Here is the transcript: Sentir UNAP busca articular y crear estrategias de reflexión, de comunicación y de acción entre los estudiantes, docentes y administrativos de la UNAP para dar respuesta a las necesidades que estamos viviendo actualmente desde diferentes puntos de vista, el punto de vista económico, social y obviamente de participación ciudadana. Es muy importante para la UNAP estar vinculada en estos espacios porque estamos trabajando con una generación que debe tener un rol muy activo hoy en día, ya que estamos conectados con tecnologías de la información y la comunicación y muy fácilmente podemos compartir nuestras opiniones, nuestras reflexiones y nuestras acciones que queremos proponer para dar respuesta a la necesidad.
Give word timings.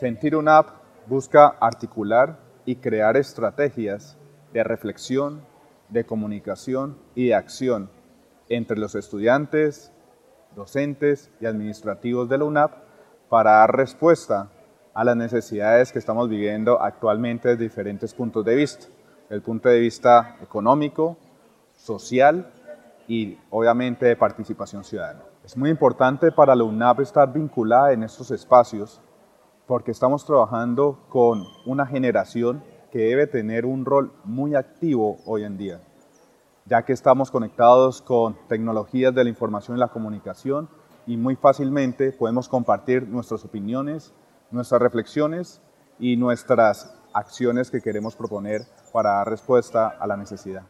Sentir 0.00 0.34
UNAP 0.34 0.66
busca 1.08 1.48
articular 1.60 2.38
y 2.64 2.76
crear 2.76 3.18
estrategias 3.18 4.16
de 4.50 4.64
reflexión, 4.64 5.42
de 5.90 6.06
comunicación 6.06 6.96
y 7.14 7.26
de 7.26 7.34
acción 7.34 7.90
entre 8.48 8.78
los 8.78 8.94
estudiantes, 8.94 9.92
docentes 10.56 11.30
y 11.38 11.44
administrativos 11.44 12.30
de 12.30 12.38
la 12.38 12.44
UNAP 12.44 12.72
para 13.28 13.50
dar 13.58 13.76
respuesta 13.76 14.48
a 14.94 15.04
las 15.04 15.16
necesidades 15.16 15.92
que 15.92 15.98
estamos 15.98 16.30
viviendo 16.30 16.80
actualmente 16.80 17.50
desde 17.50 17.64
diferentes 17.64 18.14
puntos 18.14 18.42
de 18.42 18.54
vista, 18.54 18.86
el 19.28 19.42
punto 19.42 19.68
de 19.68 19.80
vista 19.80 20.38
económico, 20.40 21.18
social 21.76 22.50
y 23.06 23.36
obviamente 23.50 24.06
de 24.06 24.16
participación 24.16 24.82
ciudadana. 24.82 25.24
Es 25.44 25.58
muy 25.58 25.68
importante 25.68 26.32
para 26.32 26.56
la 26.56 26.64
UNAP 26.64 27.00
estar 27.00 27.30
vinculada 27.30 27.92
en 27.92 28.02
estos 28.02 28.30
espacios 28.30 29.02
porque 29.70 29.92
estamos 29.92 30.24
trabajando 30.24 30.98
con 31.08 31.46
una 31.64 31.86
generación 31.86 32.64
que 32.90 32.98
debe 32.98 33.28
tener 33.28 33.64
un 33.64 33.84
rol 33.84 34.12
muy 34.24 34.56
activo 34.56 35.18
hoy 35.26 35.44
en 35.44 35.56
día, 35.58 35.80
ya 36.66 36.84
que 36.84 36.92
estamos 36.92 37.30
conectados 37.30 38.02
con 38.02 38.36
tecnologías 38.48 39.14
de 39.14 39.22
la 39.22 39.30
información 39.30 39.76
y 39.76 39.80
la 39.80 39.86
comunicación 39.86 40.68
y 41.06 41.16
muy 41.16 41.36
fácilmente 41.36 42.10
podemos 42.10 42.48
compartir 42.48 43.06
nuestras 43.06 43.44
opiniones, 43.44 44.12
nuestras 44.50 44.82
reflexiones 44.82 45.62
y 46.00 46.16
nuestras 46.16 46.92
acciones 47.14 47.70
que 47.70 47.80
queremos 47.80 48.16
proponer 48.16 48.62
para 48.92 49.18
dar 49.18 49.30
respuesta 49.30 49.86
a 49.86 50.04
la 50.08 50.16
necesidad. 50.16 50.64